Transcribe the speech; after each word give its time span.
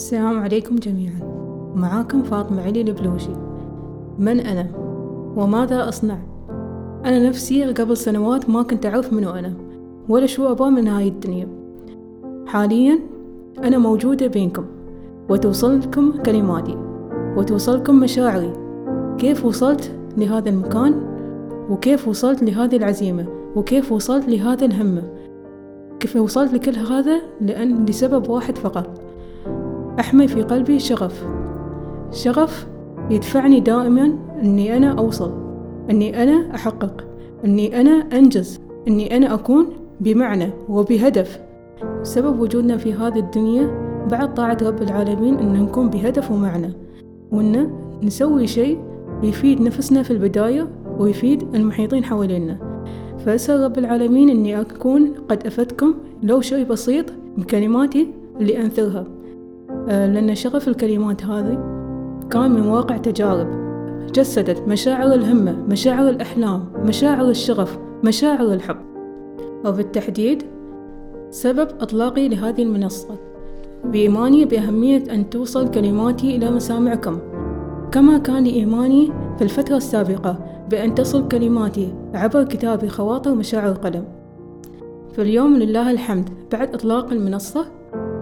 السلام 0.00 0.38
عليكم 0.38 0.76
جميعا. 0.76 1.20
معاكم 1.74 2.22
فاطمة 2.22 2.62
علي 2.62 2.80
البلوشي. 2.80 3.30
من 4.18 4.40
أنا؟ 4.40 4.66
وماذا 5.36 5.88
أصنع؟ 5.88 6.18
أنا 7.04 7.28
نفسي 7.28 7.64
قبل 7.64 7.96
سنوات 7.96 8.50
ما 8.50 8.62
كنت 8.62 8.86
أعرف 8.86 9.12
منو 9.12 9.30
أنا 9.30 9.52
ولا 10.08 10.26
شو 10.26 10.52
أبغى 10.52 10.70
من 10.70 10.88
هاي 10.88 11.08
الدنيا. 11.08 11.48
حاليا 12.46 12.98
أنا 13.64 13.78
موجودة 13.78 14.26
بينكم 14.26 14.64
وتوصلكم 15.28 16.12
كلماتي 16.26 16.76
وتوصلكم 17.36 18.00
مشاعري. 18.00 18.52
كيف 19.18 19.44
وصلت 19.44 19.92
لهذا 20.16 20.48
المكان؟ 20.48 20.94
وكيف 21.70 22.08
وصلت 22.08 22.42
لهذه 22.42 22.76
العزيمة؟ 22.76 23.26
وكيف 23.56 23.92
وصلت 23.92 24.28
لهذا 24.28 24.64
الهمة؟ 24.64 25.02
كيف 26.00 26.16
وصلت 26.16 26.54
لكل 26.54 26.76
هذا؟ 26.76 27.20
لأن 27.40 27.84
لسبب 27.84 28.28
واحد 28.28 28.58
فقط. 28.58 29.09
أحمي 30.00 30.28
في 30.28 30.42
قلبي 30.42 30.78
شغف. 30.78 31.24
شغف 32.12 32.66
يدفعني 33.10 33.60
دائما 33.60 34.18
أني 34.42 34.76
أنا 34.76 34.98
أوصل 34.98 35.32
أني 35.90 36.22
أنا 36.22 36.54
أحقق 36.54 37.04
أني 37.44 37.80
أنا 37.80 37.90
أنجز 37.90 38.60
أني 38.88 39.16
أنا 39.16 39.34
أكون 39.34 39.66
بمعنى 40.00 40.50
وبهدف. 40.68 41.40
سبب 42.02 42.40
وجودنا 42.40 42.76
في 42.76 42.92
هذه 42.92 43.18
الدنيا 43.18 43.90
بعد 44.10 44.34
طاعة 44.34 44.58
رب 44.62 44.82
العالمين 44.82 45.38
أن 45.38 45.62
نكون 45.62 45.90
بهدف 45.90 46.30
ومعنى 46.30 46.72
وأن 47.32 47.70
نسوي 48.02 48.46
شيء 48.46 48.78
يفيد 49.22 49.60
نفسنا 49.60 50.02
في 50.02 50.10
البداية 50.10 50.68
ويفيد 50.98 51.54
المحيطين 51.54 52.04
حوالينا. 52.04 52.58
فأسأل 53.18 53.60
رب 53.60 53.78
العالمين 53.78 54.30
أني 54.30 54.60
أكون 54.60 55.12
قد 55.28 55.46
أفدتكم 55.46 55.94
لو 56.22 56.40
شيء 56.40 56.66
بسيط 56.66 57.06
بكلماتي 57.36 58.08
اللي 58.40 58.62
أنثرها 58.62 59.19
لأن 59.88 60.34
شغف 60.34 60.68
الكلمات 60.68 61.24
هذه 61.24 61.58
كان 62.30 62.50
من 62.50 62.66
واقع 62.66 62.96
تجارب. 62.96 63.48
جسدت 64.14 64.68
مشاعر 64.68 65.14
الهمة 65.14 65.56
مشاعر 65.68 66.08
الأحلام 66.08 66.64
مشاعر 66.84 67.28
الشغف 67.28 67.78
مشاعر 68.04 68.52
الحب. 68.52 68.76
وبالتحديد 69.64 70.42
سبب 71.30 71.68
إطلاقي 71.80 72.28
لهذه 72.28 72.62
المنصة. 72.62 73.14
بإيماني 73.84 74.44
بأهمية 74.44 75.02
أن 75.14 75.30
توصل 75.30 75.70
كلماتي 75.70 76.36
إلى 76.36 76.50
مسامعكم. 76.50 77.18
كما 77.92 78.18
كان 78.18 78.44
لإيماني 78.44 79.12
في 79.38 79.44
الفترة 79.44 79.76
السابقة 79.76 80.38
بأن 80.70 80.94
تصل 80.94 81.28
كلماتي 81.28 81.94
عبر 82.14 82.44
كتابي 82.44 82.88
خواطر 82.88 83.34
مشاعر 83.34 83.68
القلم. 83.70 84.04
فاليوم 85.12 85.56
لله 85.56 85.90
الحمد 85.90 86.28
بعد 86.52 86.74
إطلاق 86.74 87.12
المنصة 87.12 87.66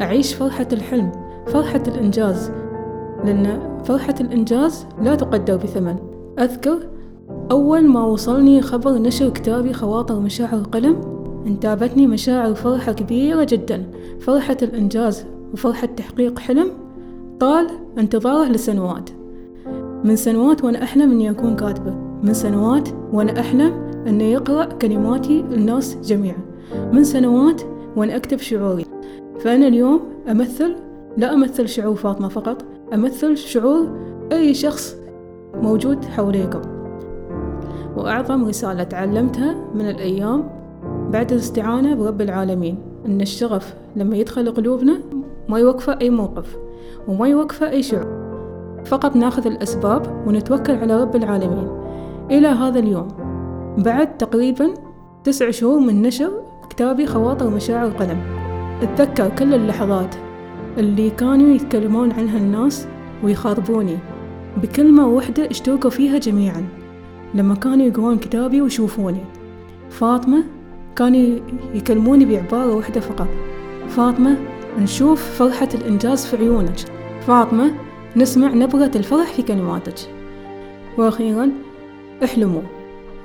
أعيش 0.00 0.34
فرحة 0.34 0.68
الحلم. 0.72 1.25
فرحة 1.46 1.82
الإنجاز 1.88 2.50
لأن 3.24 3.60
فرحة 3.84 4.14
الإنجاز 4.20 4.86
لا 5.02 5.14
تقدر 5.14 5.56
بثمن. 5.56 5.96
أذكر 6.38 6.78
أول 7.50 7.88
ما 7.88 8.04
وصلني 8.04 8.62
خبر 8.62 8.98
نشر 8.98 9.28
كتابي 9.28 9.72
خواطر 9.72 10.20
مشاعر 10.20 10.58
القلم 10.58 10.96
انتابتني 11.46 12.06
مشاعر 12.06 12.54
فرحة 12.54 12.92
كبيرة 12.92 13.46
جدا. 13.50 13.90
فرحة 14.20 14.56
الإنجاز 14.62 15.26
وفرحة 15.52 15.86
تحقيق 15.86 16.38
حلم 16.38 16.70
طال 17.40 17.66
انتظاره 17.98 18.48
لسنوات. 18.48 19.10
من 20.04 20.16
سنوات 20.16 20.64
وأنا 20.64 20.82
أحلم 20.82 21.10
أني 21.10 21.30
أكون 21.30 21.56
كاتبة. 21.56 21.94
من 22.22 22.34
سنوات 22.34 22.88
وأنا 23.12 23.40
أحلم 23.40 23.72
أن 24.06 24.20
يقرأ 24.20 24.64
كلماتي 24.64 25.40
الناس 25.40 25.96
جميعا. 25.96 26.38
من 26.92 27.04
سنوات 27.04 27.62
وأنا 27.96 28.16
أكتب 28.16 28.38
شعوري. 28.38 28.84
فأنا 29.40 29.66
اليوم 29.66 30.00
أمثل 30.30 30.76
لا 31.16 31.34
أمثل 31.34 31.68
شعور 31.68 31.94
فاطمة 31.94 32.28
فقط 32.28 32.64
أمثل 32.94 33.36
شعور 33.36 33.88
أي 34.32 34.54
شخص 34.54 34.96
موجود 35.54 36.04
حوليكم. 36.04 36.60
وأعظم 37.96 38.44
رسالة 38.44 38.82
تعلمتها 38.82 39.54
من 39.74 39.88
الأيام 39.88 40.48
بعد 41.12 41.32
الاستعانة 41.32 41.94
برب 41.94 42.20
العالمين 42.20 42.78
أن 43.06 43.20
الشغف 43.20 43.74
لما 43.96 44.16
يدخل 44.16 44.50
قلوبنا 44.50 44.98
ما 45.48 45.58
يوقفه 45.58 45.98
أي 46.00 46.10
موقف 46.10 46.56
وما 47.08 47.28
يوقفه 47.28 47.70
أي 47.70 47.82
شعور. 47.82 48.26
فقط 48.84 49.16
ناخذ 49.16 49.46
الأسباب 49.46 50.24
ونتوكل 50.26 50.74
على 50.74 51.00
رب 51.00 51.16
العالمين. 51.16 51.68
إلى 52.30 52.48
هذا 52.48 52.78
اليوم 52.78 53.08
بعد 53.78 54.16
تقريبا 54.16 54.74
تسع 55.24 55.50
شهور 55.50 55.78
من 55.78 56.02
نشر 56.02 56.30
كتابي 56.70 57.06
خواطر 57.06 57.50
مشاعر 57.50 57.90
قلم 57.90 58.20
أتذكر 58.82 59.28
كل 59.28 59.54
اللحظات 59.54 60.14
اللي 60.78 61.10
كانوا 61.10 61.54
يتكلمون 61.54 62.12
عنها 62.12 62.38
الناس 62.38 62.86
ويخاطبوني. 63.22 63.98
بكلمة 64.62 65.06
واحدة 65.06 65.50
اشتركوا 65.50 65.90
فيها 65.90 66.18
جميعا. 66.18 66.68
لما 67.34 67.54
كانوا 67.54 67.86
يقرون 67.86 68.18
كتابي 68.18 68.60
ويشوفوني. 68.60 69.24
فاطمة 69.90 70.44
كانوا 70.96 71.38
يكلموني 71.74 72.24
بعبارة 72.24 72.74
واحدة 72.74 73.00
فقط. 73.00 73.28
فاطمة 73.88 74.36
نشوف 74.78 75.22
فرحة 75.22 75.68
الإنجاز 75.74 76.26
في 76.26 76.36
عيونك. 76.36 76.76
فاطمة 77.26 77.74
نسمع 78.16 78.54
نبرة 78.54 78.90
الفرح 78.96 79.32
في 79.32 79.42
كلماتك. 79.42 79.94
وأخيرا 80.98 81.50
احلموا. 82.24 82.62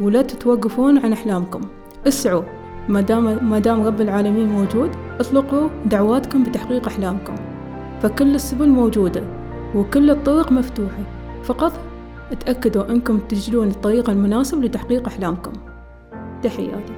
ولا 0.00 0.22
تتوقفون 0.22 0.98
عن 0.98 1.12
أحلامكم. 1.12 1.60
اسعوا. 2.06 2.59
ما 2.88 3.00
دام 3.00 3.50
ما 3.50 3.58
دام 3.58 3.86
رب 3.86 4.00
العالمين 4.00 4.48
موجود 4.48 4.90
اطلقوا 5.20 5.68
دعواتكم 5.86 6.44
بتحقيق 6.44 6.86
أحلامكم. 6.86 7.34
فكل 8.02 8.34
السبل 8.34 8.68
موجودة 8.68 9.22
وكل 9.74 10.10
الطرق 10.10 10.52
مفتوحة. 10.52 11.02
فقط 11.44 11.72
اتأكدوا 12.32 12.90
أنكم 12.90 13.18
تجدون 13.18 13.68
الطريق 13.68 14.10
المناسب 14.10 14.64
لتحقيق 14.64 15.06
أحلامكم. 15.06 15.52
تحياتي. 16.42 16.92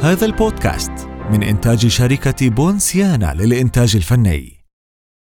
هذا 0.00 0.26
البودكاست 0.26 1.08
من 1.32 1.42
إنتاج 1.42 1.86
شركة 1.86 2.50
بونسيانا 2.50 3.34
للإنتاج 3.34 3.96
الفني. 3.96 4.57